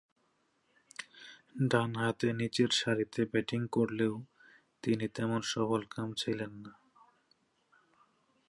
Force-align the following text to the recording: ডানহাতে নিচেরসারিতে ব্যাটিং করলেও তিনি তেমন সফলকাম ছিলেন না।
ডানহাতে 1.71 2.27
নিচেরসারিতে 2.33 3.21
ব্যাটিং 3.25 3.61
করলেও 3.67 4.13
তিনি 4.83 5.05
তেমন 5.07 5.41
সফলকাম 5.53 6.07
ছিলেন 6.13 6.51
না। 6.63 6.73